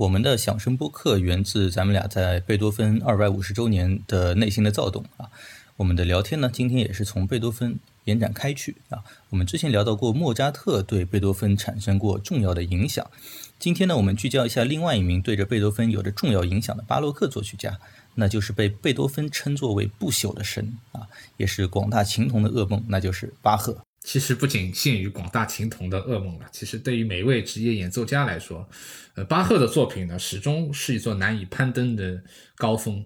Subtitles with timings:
[0.00, 5.28] 我们的响声播客源自咱们俩在贝多芬二百五十周年的内心的躁动啊。
[5.76, 9.04] 我们的聊天呢，今天也是从贝多芬延展开去啊。
[9.28, 13.10] 我们之前聊到过莫扎特对贝多芬产生过重要的影响，
[13.58, 17.78] 今天呢，我们聚焦一下另外一名对着贝多芬有着重要影响的巴洛克作曲家，
[18.14, 21.06] 那就是被贝多芬称作为不朽的神啊，
[21.36, 23.76] 也是广大琴童的噩梦，那就是巴赫。
[24.02, 28.66] 其实不仅限于广大琴童的噩梦了，其实对于每位职业演奏家来说，
[29.14, 32.22] 呃，巴赫的作品呢，始终是一座难以攀登的
[32.56, 33.04] 高峰。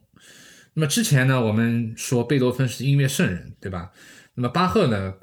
[0.75, 3.91] 那么之前呢，我们说贝多芬是音乐圣人，对吧？
[4.35, 5.15] 那么巴赫呢，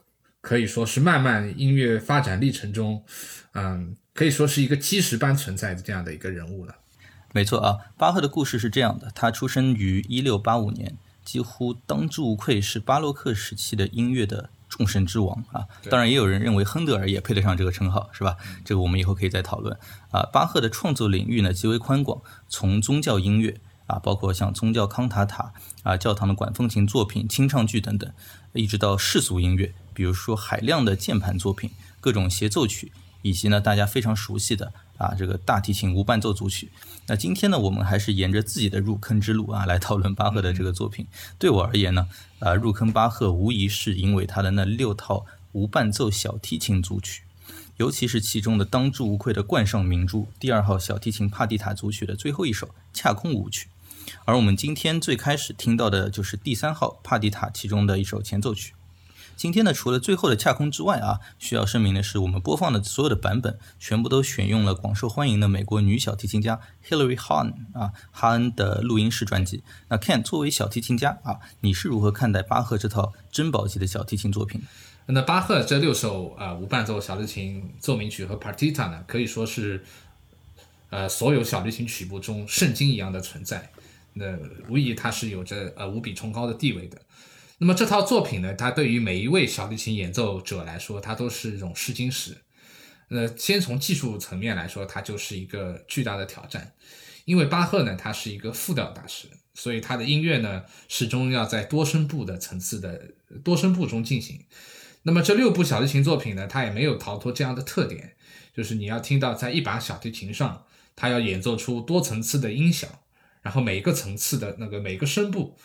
[0.41, 3.03] 可以说是漫漫音乐发展历程中，
[3.53, 6.75] 嗯，可以说是一个基石般存在的这样的一个人物了。
[7.33, 14.50] 没错啊，巴赫的故事是这样的：他出生于一六八五年，几乎当之无愧是巴洛克时期的音乐的。
[14.71, 18.38] 众神之王啊，当然也有人认为亨德尔也配得上这个称号，是吧？
[18.63, 19.77] 这个我们以后可以再讨论
[20.12, 20.23] 啊。
[20.31, 25.51] 巴赫的创作领域呢极为宽广，从宗教音乐啊，包括像宗教康塔塔
[25.83, 28.09] 啊、教堂的管风琴作品、清唱剧等等，
[28.53, 31.69] 一直到世俗音乐，比如说海量的键盘作品、
[32.00, 34.71] 各种协奏曲，以及呢大家非常熟悉的。
[35.01, 36.69] 啊，这个大提琴无伴奏组曲。
[37.07, 41.07] 那今天呢，我们还是沿着自己的入坑之路啊，来讨论巴赫的这个作品。
[41.39, 42.07] 对我而言呢，
[42.39, 47.24] 啊，入坑巴赫无疑是因为他的那六套无伴奏小提琴组曲。
[47.77, 53.69] 尤其是其中的当之无愧的冠上明珠——第二号小提琴帕蒂塔组曲的最后一首恰空舞曲。
[54.25, 58.74] 而我们今天最开始听到的就是第三号帕蒂塔其中的一首前奏曲。
[59.36, 69.63] 今天呢，除了最后的恰空之外啊，需要声明的是，我们播放的所有的版本全部都选用了广受欢迎的美国女小提琴家 Hilary Hahn 啊哈恩的录音室专辑。
[69.88, 74.62] 那 Ken 作为小提琴家啊，你是如何看待巴赫这套珍宝级的小提琴作品？
[75.07, 79.84] 那巴赫这六首啊无伴奏小提琴奏鸣曲和 Partita 呢，可以说是
[80.92, 83.72] 呃所有小提琴曲目中圣经一样的存在。
[84.13, 84.38] 那
[84.69, 87.01] 无疑它是有着呃无比崇高的地位的。
[87.62, 92.36] 那么这套作品呢，它对于每一位小提琴演奏者来说，它都是一种试金石。
[93.10, 96.74] 那先从技术层面来说，它就是一个巨大的挑战。
[97.25, 103.13] 因为巴赫呢，他是一个复调大师，所以他的音乐呢，始终要在多声部的层次的
[103.44, 104.44] 多声部中进行。
[105.04, 108.16] 那么这六部小提琴作品呢，它也没有逃脱这样的特点，
[108.58, 110.66] 就是你要听到在一把小提琴上，
[110.96, 112.90] 它要演奏出多层次的音响，
[113.44, 115.56] 然后每一个层次的那个每个声部。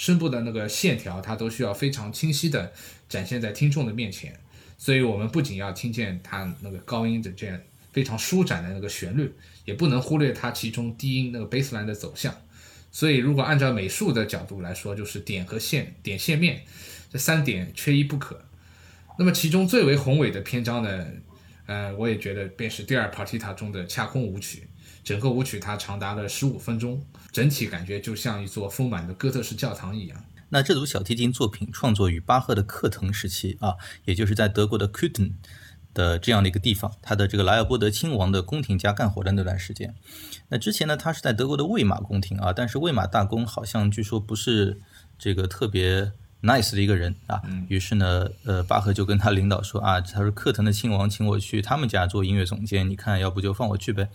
[0.00, 2.72] 声部的那个线条，它都需要非常清晰的
[3.06, 4.34] 展现在听众的面前，
[4.78, 7.60] 所以我们不仅要听见它那个高音的这样
[7.92, 9.30] 非常舒展的那个旋律，
[9.66, 12.34] 也不能忽略它其中低音那个 bass line 的走向。
[12.90, 16.62] 所以，如果按照美术的角度来说，就是点和线、点线面
[17.12, 18.42] 这三点缺一不可。
[19.18, 21.06] 那么，其中最为宏伟的篇章呢，
[21.66, 24.66] 呃，我也觉得便是第二 partita 中的恰空舞曲。
[25.02, 30.24] 整个舞曲它长达了十五分钟，整体感觉就像一座丰满的哥特式教堂一样。
[30.50, 35.34] 那这组小提琴作品创作于巴赫的克腾时期啊，也就是在德国的 k 滕 t n
[35.94, 39.94] 的这样的一个地方，他的这个莱尔波德亲王的宫廷家干活的那段时间。
[40.48, 44.80] 那之前呢，他是在德国的魏玛宫廷啊，但是魏玛大公好像据说不是
[45.18, 46.12] 这个特别
[46.42, 47.40] nice 的一个人啊。
[47.68, 54.08] 于是呢，呃，巴赫就跟他领导说啊，他说克腾的亲王请我去他们家做音乐总监，你看要不就放我去呗。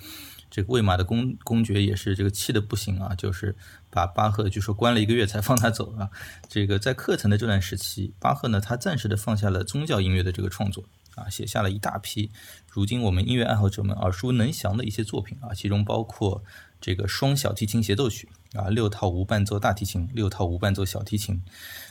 [0.56, 3.54] 这个魏玛的公公爵也是这个气的不行啊，就是
[3.90, 6.10] 把巴赫据说关了一个月才放他走啊。
[6.48, 10.86] 这个在课程的这段时期，巴赫呢他暂时的放下了宗教音乐的这个创作
[11.16, 12.32] 啊，写下了一大批
[12.72, 16.42] 如今我们音乐爱好者们耳熟能详的一些作品啊，其中包括
[16.80, 21.44] 这个双小提琴协奏曲啊，六套无伴奏大提琴，六套无伴奏小提琴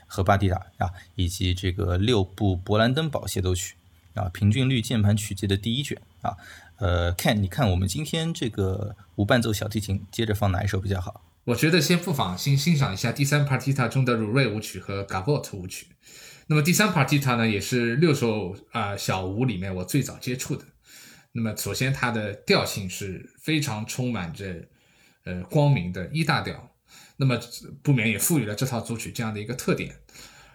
[0.07, 3.77] 和巴蒂达啊，以及这个六部勃兰登堡协奏曲
[4.15, 6.39] 啊，平均律键盘曲集的第一卷啊。
[6.79, 11.23] 呃，Ken，你看我们今天这个无伴奏小提琴，接着放哪一首比较好？
[11.45, 15.89] 我觉得先不妨先欣赏一下第三 partita 中的鲁瑞舞曲和 Gavotte 舞曲。
[16.47, 20.65] 那么第三 partita 呢，也是六首啊小舞里面我最早接触的。
[21.33, 24.69] 那么首先它的调性是非常充满着
[25.25, 26.71] 呃光明的一大调，
[27.17, 27.39] 那么
[27.83, 29.97] 不免也赋予了这套组曲这样的一个特点。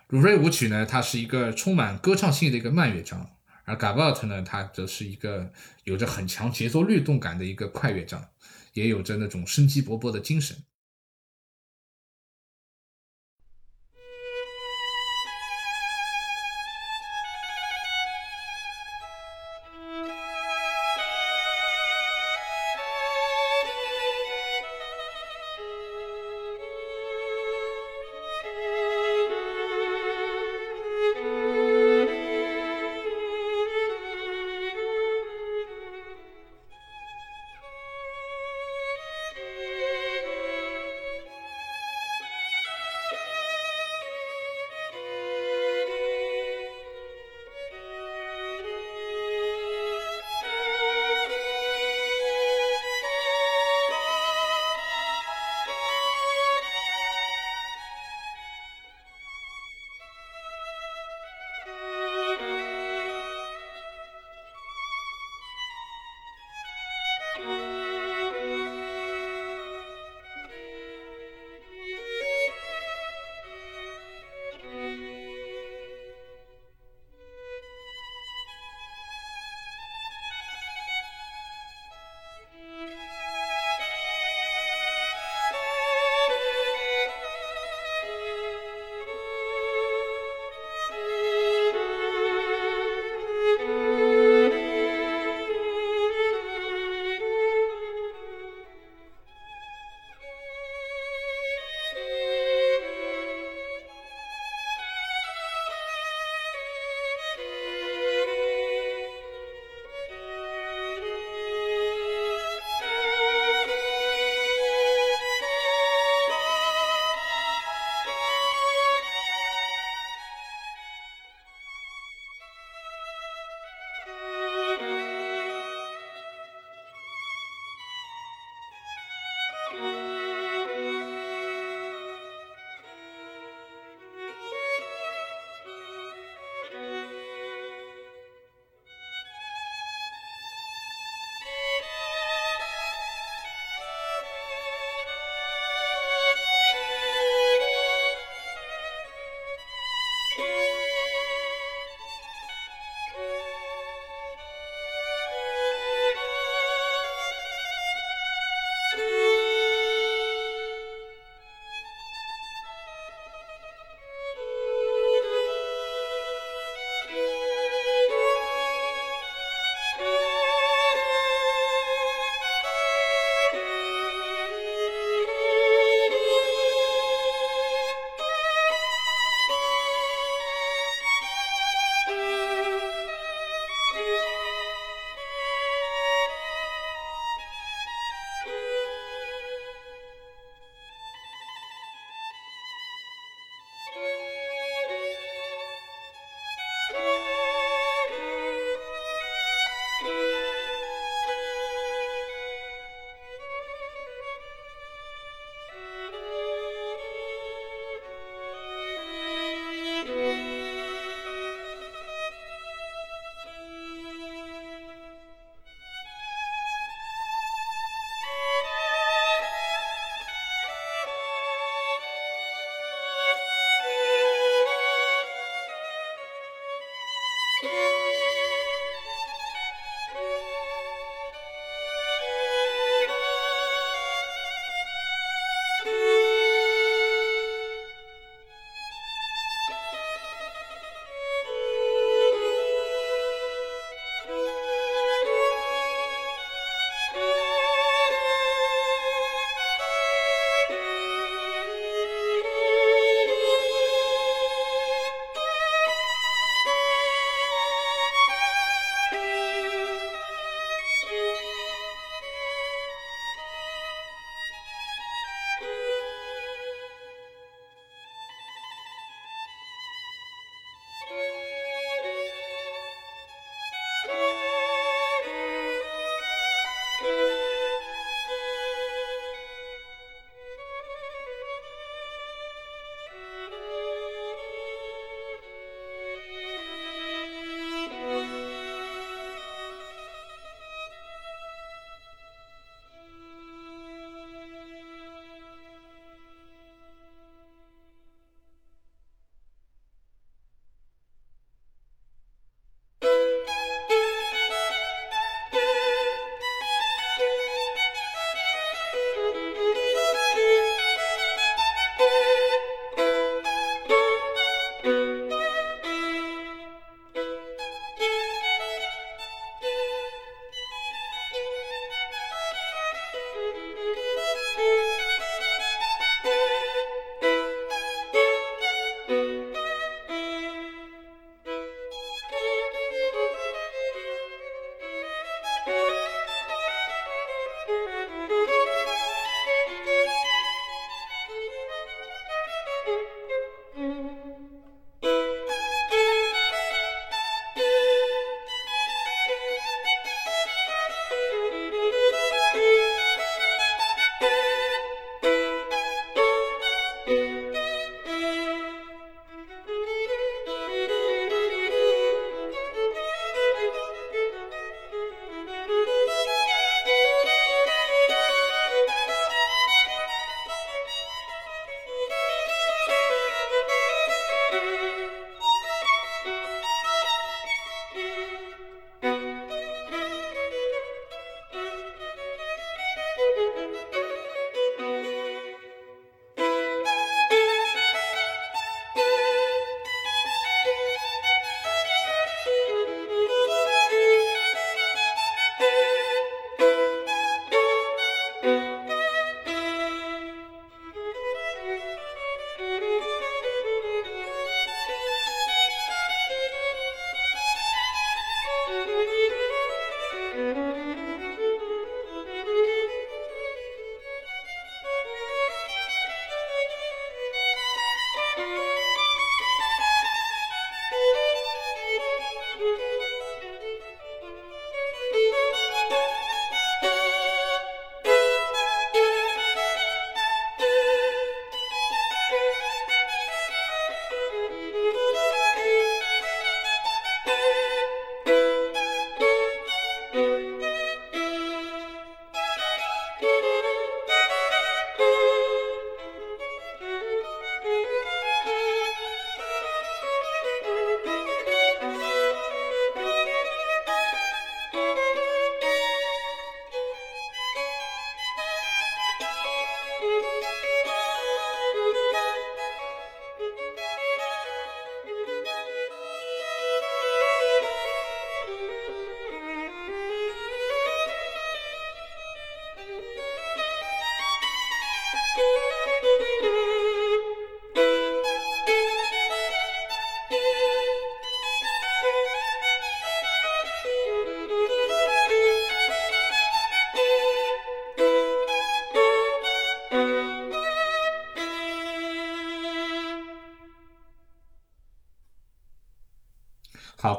[0.08, 3.30] 鲁瑞舞曲呢，它是一个充满歌唱性的一个慢乐章。
[3.70, 5.52] 而 Gavotte 呢，它则是一个
[5.84, 8.28] 有着很强节奏律动感的一个快乐章，
[8.74, 10.58] 也有着那种生机勃勃的精神。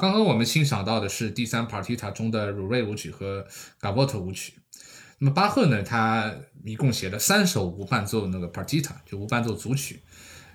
[0.01, 3.47] 刚刚我们欣赏到的是第三 partita 中的鲁瑞舞曲和
[3.79, 4.55] gavotte 舞曲。
[5.19, 10.01] 那么巴赫呢，他一共写了三首无伴奏那个 partita，就无伴奏组曲。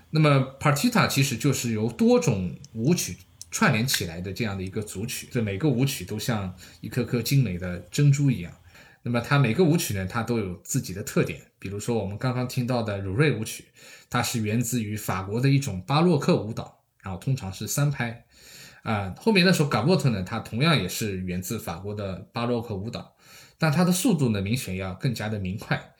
[0.09, 3.17] 那么 partita 其实就是由多种舞曲
[3.51, 8.51] 串联起来的这样的一个组曲，这每个舞曲都像一颗颗精美的珍珠一样。
[9.03, 11.39] 那么它每个舞曲呢，它都有自己的特点。
[11.59, 13.65] 比如说我们刚刚听到的鲁瑞舞曲，
[14.09, 18.25] 它是源自于法国的一种巴洛克舞蹈，然后通常是三拍。
[18.85, 23.15] 啊，后面那首 Gaivot 呢，它同样也是源自法国的巴洛克舞蹈，
[23.57, 25.95] 但它的速度呢，明显要更加的明快，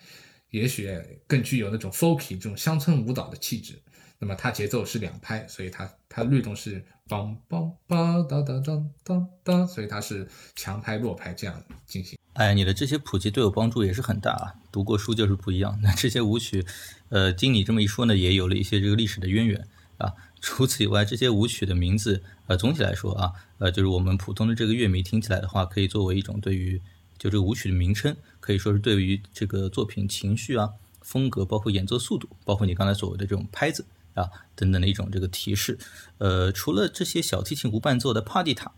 [0.52, 0.88] 也许
[1.26, 3.82] 更具有那种 folky 这种乡村舞蹈的气质。
[4.20, 12.18] 那么它节奏是两拍，所以它它律动是梆梆梆哒哒当当当，所以它是强拍弱拍这样进行。
[12.34, 14.54] 哎，你的这些普及对我帮助也是很大啊！
[14.72, 15.80] 读过书就是不一样。
[15.82, 16.64] 那这些舞曲，
[17.10, 19.68] 呃，经你这么一说呢，也有了一些这个历史的渊源
[19.98, 20.14] 啊。
[20.42, 26.82] 除此以外，这些舞曲的名字，呃，总体来说啊，呃，就是我们普通的这个乐迷听起来的话，可以作为一种对于
[27.18, 30.70] 就这个舞曲的名称，可以说是对于这个作品情绪啊、
[31.02, 35.78] 风格，包括演奏速度，包括你刚才所谓的这种拍子啊等等的一种这个提示。
[36.18, 38.72] 呃，除了这些小提琴无伴奏的帕蒂塔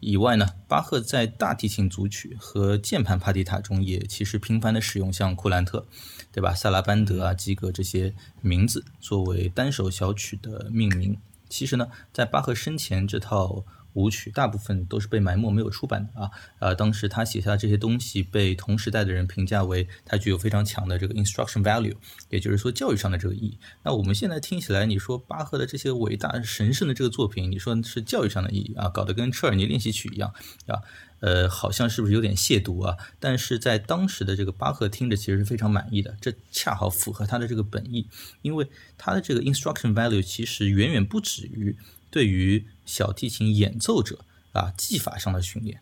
[0.00, 5.86] 以外呢，巴赫在大提琴组曲和键盘帕蒂塔中也其实频繁的使用像库兰特。
[6.34, 6.54] 对吧？
[6.54, 11.14] 萨拉班德啊，基格这些名字作为单首小曲的命名，
[11.52, 13.64] 其实呢，在巴赫生前这套。
[13.94, 21.94] 舞曲大部分都是被埋没没有出版的啊，呃，当时他写下这些东西被同时代的人评价为它具有非常强的这个 instruction value，
[22.30, 23.58] 也就是说教育上的这个意义。
[23.82, 30.32] 那我们现在听起来，你说巴赫的这些伟大神圣的这个作品，你说是教育上的意义啊，搞得跟车尔尼练习曲一样
[30.66, 30.80] 啊，
[31.20, 32.96] 呃，好像是不是有点亵渎啊？
[33.20, 38.08] 但是在当时的这个巴赫听着其实是非常满意的，这恰好符合他的这个本意，
[38.40, 41.76] 因为他的这个 instruction value 其实远远不止于。
[42.10, 45.80] 对于小提琴演奏者啊，技法上的训练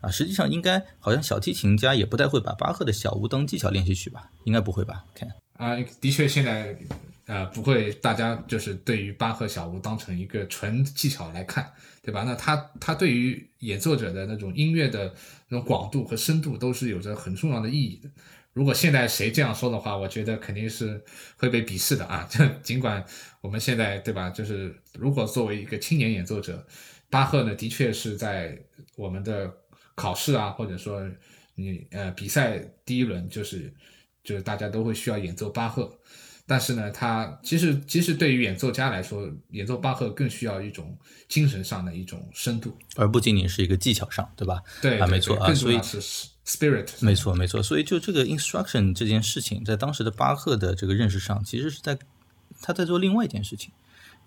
[0.00, 4.30] 啊，实际上应该好像小提琴家也不太会把巴赫的小屋当技巧练习曲吧？
[4.44, 5.04] 应该不会吧？
[5.14, 6.78] 看啊，的确现在
[7.26, 12.22] 呃不会，大家就是对于巴赫小屋当成一个纯技巧来看，对吧？
[12.22, 15.12] 那他他对于演奏者的那种音乐的
[15.48, 18.08] 那种广度和深度都是有着很重要的意义的。
[18.58, 21.00] 如果现在谁这样说的话，我觉得肯定是
[21.36, 22.26] 会被鄙视的啊！
[22.28, 23.04] 这 尽管
[23.40, 26.66] 我们现在对吧，就是如果作为一个青年演奏者，
[27.08, 28.58] 巴赫呢的确是在
[28.96, 29.48] 我们的
[29.94, 31.08] 考试啊，或者说
[31.54, 33.72] 你呃比赛第一轮就是
[34.24, 35.96] 就是大家都会需要演奏巴赫。
[36.48, 40.96] 但是呢，他其实其实对于演奏家来说，演奏巴赫更需要一种
[41.28, 44.62] 精神上的一种深度，而不仅仅是一个技巧上，对吧？
[44.80, 46.00] 对啊，没错啊，所以是
[46.46, 47.62] spirit，没错没错。
[47.62, 51.98] 所以就这个 instruction 这件事情，在当时的巴赫的这个认识上，其实是在
[52.62, 53.70] 他在做另外一件事情。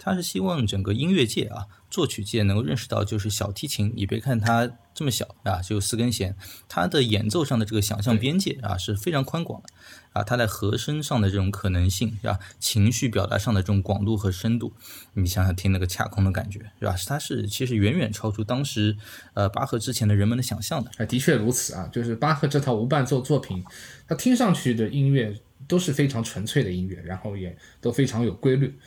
[0.04, 6.36] 他是希望整个音乐界啊，作曲界能够认识到，就是小提琴，你别看它这么小啊，就四根弦，
[6.68, 9.70] 它的演奏上的这个想象边界啊是非常宽广的
[10.14, 14.74] 啊，它在和声上的这种可能性是吧，情绪表达上的这种广度和深度，
[15.14, 16.96] 你想想听那个恰空的感觉是吧？
[17.08, 18.98] 它是其实远远超出当时
[19.34, 20.92] 呃巴赫之前的人们的想象的。
[20.98, 23.64] 哎，的确如此啊，就是巴赫这套无伴奏作品，
[24.08, 25.34] 它听上去的音乐
[25.68, 28.78] 都是非常纯粹的音乐，然后也都非常有规律。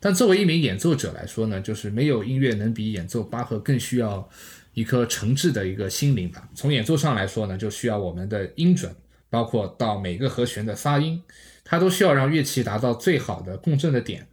[0.00, 4.28] 但作为一名演奏者来说呢，就是没有音乐能比演奏巴赫更需要
[4.74, 6.48] 一颗诚挚的一个心灵吧。
[6.56, 8.92] 从演奏上来说呢，就需要我们的音准，
[9.32, 11.22] 包括到每个和弦的发音，
[11.64, 14.28] 它都需要让乐器达到最好的共振的点。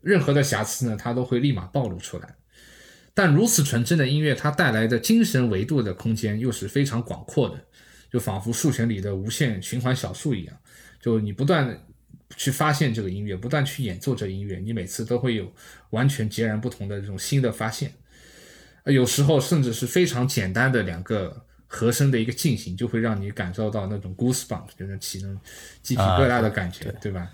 [0.00, 2.34] 任何的瑕疵呢，它都会立马暴露出来。
[3.12, 7.62] 但如此纯真的音乐，它带来的精神维度的空间又是非常广阔的，
[8.10, 10.56] 就仿佛数弦里的无限循环小数一样，
[11.00, 11.84] 就你不断。
[12.36, 15.50] 去发现这个音乐，不断去演奏这音乐，你每次都会有
[15.90, 17.90] 完全截然不同的这种新的发现。
[18.84, 25.40] 有时候甚至是非常简单的两个和声的一个进行，就会让你感受到那种 goosebump，就是起那种
[25.82, 27.30] 鸡皮疙瘩的感觉，对吧？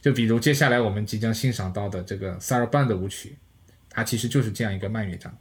[0.00, 3.36] 就比如接下来我们即将欣赏到的这个萨尔班的舞曲，
[3.88, 5.36] 它其实就是这样一个慢乐章。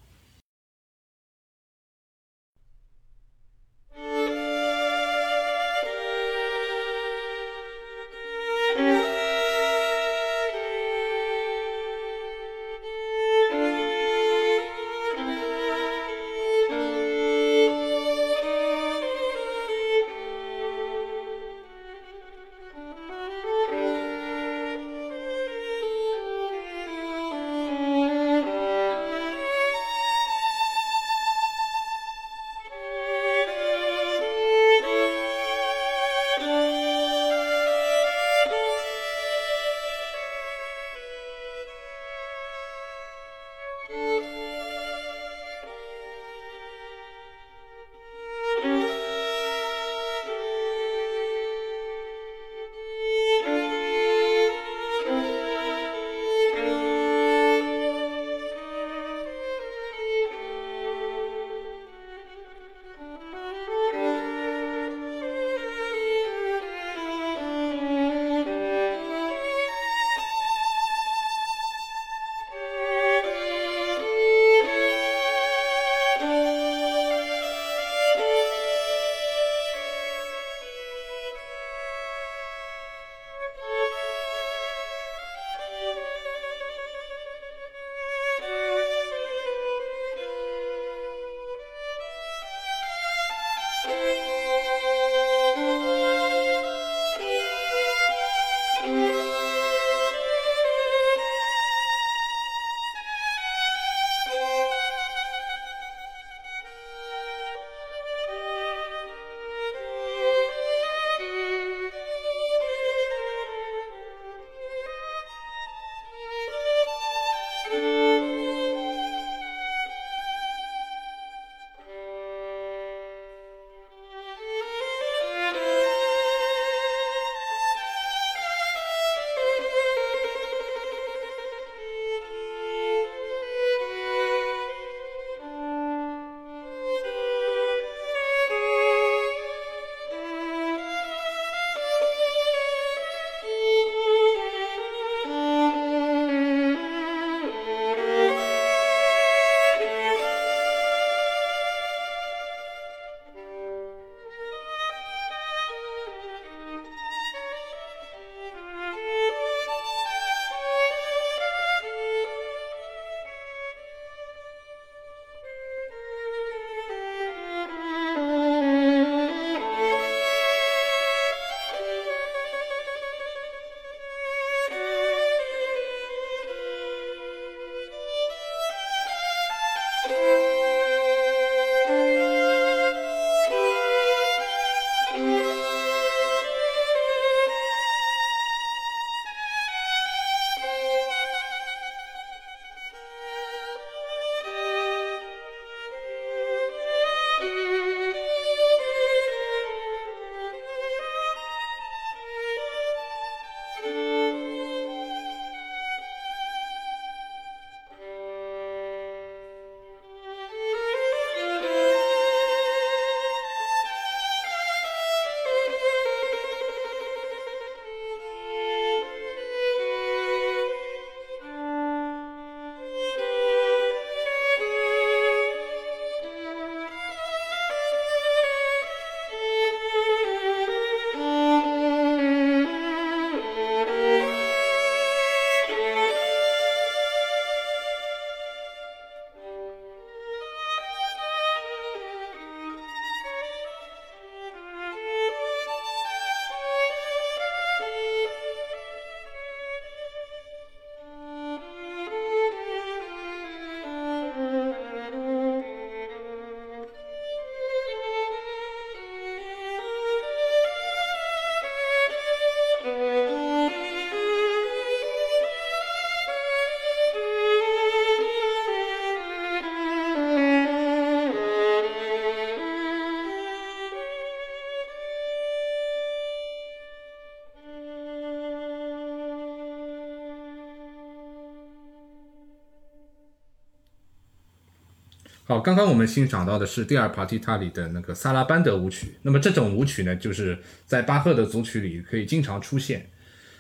[285.50, 289.16] 好，刚刚我们欣赏到的是第二帕蒂塔里的那个萨拉班德舞曲。
[289.24, 293.10] 那么这种舞曲呢，就是在巴赫的组曲里可以经常出现。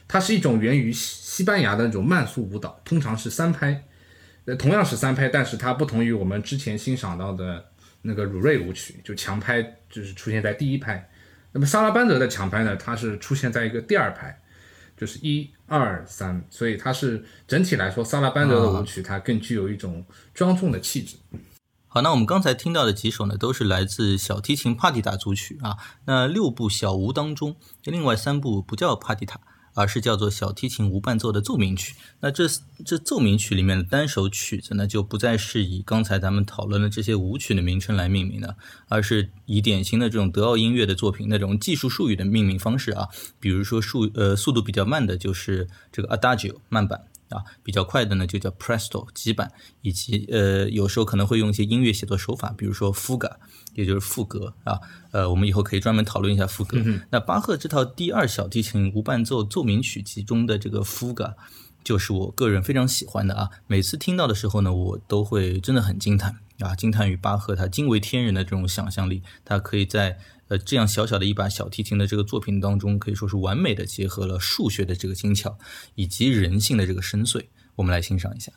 [0.08, 3.86] 它是一种源于西西班牙的那种慢速舞蹈，通常是三拍。
[4.46, 7.66] 呃，同样是三拍，但是它不同于我们之前欣赏到的
[8.04, 11.10] 那个鲁瑞舞曲，就强拍就是出现在第一拍。
[11.54, 14.40] 那么萨拉班德的强拍呢，它是出现在一个第二拍，
[14.96, 21.16] 就是一二三，所以它是整体来说，萨拉班德的舞曲它更具有一种庄重的气质。
[21.92, 25.76] 好，那我们刚才听到的几首呢，都是来自小提琴帕蒂塔组曲啊。
[26.06, 29.42] 那六部小无当中，另外三部不叫帕蒂塔，
[29.74, 31.96] 而是叫做小提琴无伴奏的奏鸣曲。
[32.20, 32.48] 那这
[32.86, 38.56] 这奏鸣曲里面的单首曲子呢，就不再是以刚才咱们讨论的这些舞曲的名称来命名的，
[38.88, 43.08] 而是以典型的这种德奥音乐的作品那种技术术语的命名方式啊。
[43.40, 47.06] 比如说速呃速度比较慢的，就是这个 Adagio 慢板。
[47.30, 53.32] 啊，比较快的呢就叫 Presto 基板，以及呃有时候可能会用一些音乐写作手法，比如说 Fuga，
[53.74, 54.80] 也就是赋格啊。
[55.12, 56.78] 呃，我们以后可以专门讨论一下赋格。
[57.10, 61.34] 那巴赫这套第二小提琴无伴奏奏鸣曲集中的这个 Fuga，
[61.84, 63.50] 就是我个人非常喜欢的啊。
[63.68, 70.18] 每次听到的时候呢，我都会真的很惊叹啊，惊叹于巴赫他惊为天人的这种想象力，他可以在。
[70.50, 75.60] 呃，这样小小的一把小提琴的这个作品当中，可以说是完美的结合了数学的这个精巧，
[75.94, 77.46] 以及人性的这个深邃。
[77.76, 78.52] 我们来欣赏一下。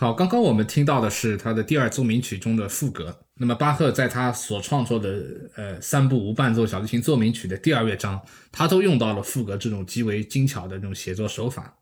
[0.00, 3.14] 好，刚刚我们听到的是他的第二奏鸣曲中的副歌。
[3.34, 5.22] 那么巴赫在他所创作的
[5.56, 8.18] 呃三部无伴奏小提琴奏鸣曲的第二乐章，
[8.50, 11.76] 他都用到了副歌这种极为精巧的这种写作手法。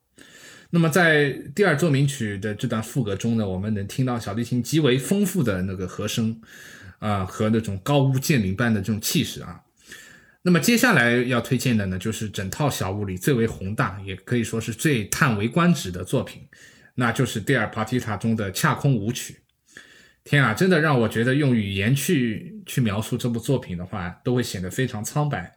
[0.71, 6.41] 那么在第二奏鸣曲的这段副歌中呢，我们能听到小提琴极为丰富的那个和声，
[6.99, 9.61] 啊和那种高屋建瓴般的这种气势啊。
[10.43, 16.43] 那么接下来要推荐的呢，就是整套小屋里最为宏大，也可以说是最叹为观止的作品，
[17.01, 19.36] 那就是第二帕提塔中的恰空舞曲。
[20.24, 25.57] 天啊，真的让我觉得用语言去去描述这部作品的话，都会显得非常苍白。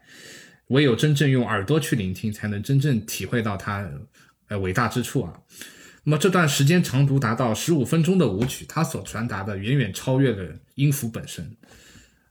[0.67, 3.89] 唯有真正用耳朵去聆听，才能真正体会到它
[4.49, 5.33] 呃伟大之处啊。
[6.03, 11.57] 那么这段时间长度达到十五分钟的舞曲，它所传达的远远超越了音符本身。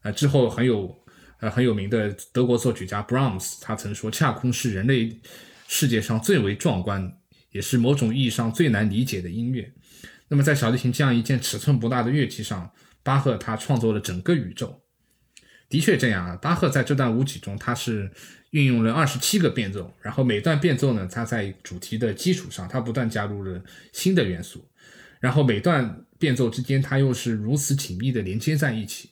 [0.02, 0.96] 啊，之后很有
[1.40, 5.20] 呃很有名的德国作曲家 Brahms，他曾说，恰空是人类
[5.66, 7.19] 世界上最为壮观，
[7.51, 9.72] 也是某种意义上最难理解的音乐。
[10.28, 12.72] 那么，在小提琴这样一件尺寸不大的乐器上，
[13.03, 14.82] 巴赫他创作了整个宇宙。
[15.68, 18.11] 的确这样啊，巴赫在这段舞曲中，他是
[18.51, 24.68] 运用了二十七个变奏，然后每段变奏呢，他在主题的基础上，他不断加入了新的元素，
[25.20, 29.11] 然后每段变奏之间，他又是如此紧密的连接在一起。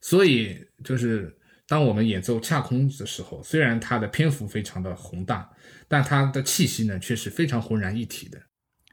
[0.00, 1.36] 所以，就是
[1.72, 5.48] 当我们演奏恰空的时候，虽然它的篇幅非常的宏大，
[5.88, 8.42] 但它的气息呢，却是非常浑然一体的。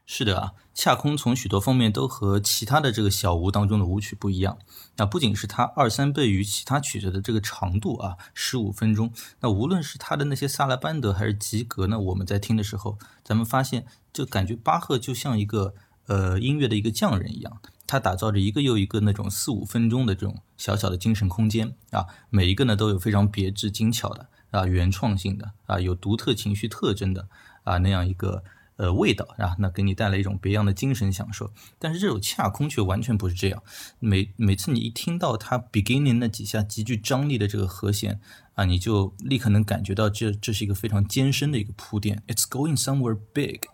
[0.06, 4.56] 是的啊，恰空从许多方面都和其他的这个小屋当中的舞曲不一样。
[4.96, 9.12] 那不仅是它二三倍于其他曲子的这个长度啊，十五分钟。
[9.40, 15.74] 那无论是它的那些萨拉班德还是吉格呢，我们在听的时候，咱们发现就感觉巴赫就像一个
[16.06, 17.60] 呃音乐的一个匠人一样，
[17.90, 27.28] 他打造着一个又一个那种四五分钟的这种小小的精神空间啊，每一个呢都有非常别致精巧的啊原创性的啊有独特情绪特征的
[27.64, 28.44] 啊那样一个。
[28.80, 31.52] 呃，味道啊，那给你带来一种别样的精神享受。
[31.78, 33.62] 但是这首恰空却完全不是这样。
[33.98, 38.18] 每每次你一听到它 beginning 那几下极具张力的这个和弦
[38.54, 42.22] 啊，你就立刻能感觉到这这是一个非常艰深的一个铺垫。
[42.26, 43.66] It's going somewhere big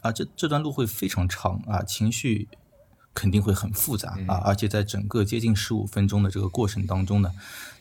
[0.00, 2.48] 啊，这这段路会非常长啊，情绪
[3.14, 7.32] 肯定会很复杂啊，而且在整个接近十五分钟的这个过程当中呢，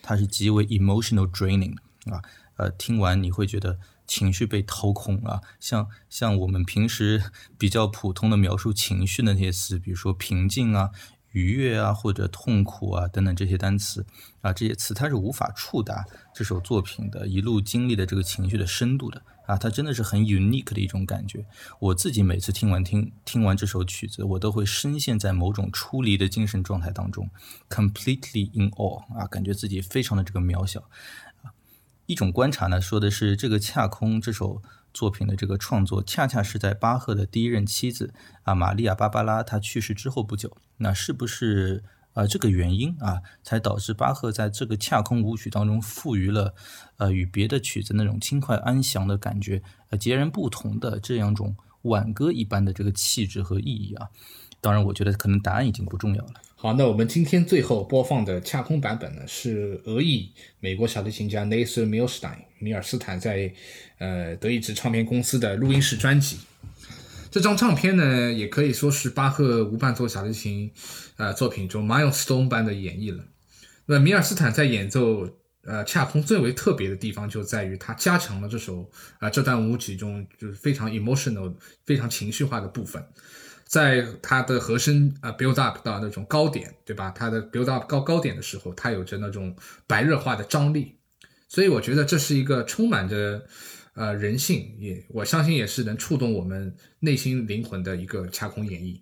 [0.02, 1.76] 它是极为 emotional draining
[2.12, 2.22] 啊。
[2.56, 3.80] 呃，听完你会觉得。
[4.10, 10.90] 情绪被掏空啊，像像我们平时比较普通的描述情绪的那些词，比如说平静啊、
[11.32, 14.04] 愉悦啊或者痛苦啊等等这些单词
[14.42, 16.04] 啊，这些词它是无法触达
[16.34, 21.44] 这首作品的一路经历的这个情绪的深度的啊，它真的是很 unique 的一种感觉。
[21.80, 27.28] 我自己每次听完听听完这首曲子，我都会深陷在某种出离的精神状态当中
[27.68, 30.88] ，completely in awe 啊，感觉自己非常的这个渺小。
[32.06, 34.62] 一种观察呢，说的是这个恰空这首
[34.94, 40.56] 作品的这个创作，恰恰是在巴赫的第一任妻子啊玛利亚芭芭拉她去世之后不久。
[40.78, 41.84] 那是不是
[42.14, 46.54] 啊这个原因啊，才导致巴赫在这个恰空舞曲当中赋予了
[46.98, 54.10] 呃与别的曲子那种轻快安详的感觉呃截然不同的这样种挽歌一般的这个气质和意义啊？
[54.62, 56.34] 当然，我觉得可能答案已经不重要了。
[56.58, 63.54] 好，那我们今天最后播放的恰空版本呢，是俄裔美国小提琴家 Nathan Milstein 米尔斯坦在
[64.00, 66.40] 呃德意志唱片公司的录音室专辑。
[67.32, 70.72] 这张唱片呢，也可以说是巴赫无伴奏小提琴
[71.18, 73.24] 呃作品中 milestone 般的演绎了。
[73.86, 75.30] 那米尔斯坦在演奏
[75.64, 81.54] 呃恰空最为特别的地方，就在于他加强了这首啊这段舞曲中就是非常 emotional、
[81.86, 83.04] 非常情绪化的部分。
[83.66, 87.12] 在它的和声啊 build up 到那种高点，对吧？
[87.12, 89.56] 它的 build up 高高点的时候，它有着那种
[89.86, 90.96] 白热化的张力，
[91.48, 93.46] 所以我觉得这是一个充满着
[94.00, 99.02] 呃人性，也我相信也是能触动我们内心灵魂的一个恰空演绎。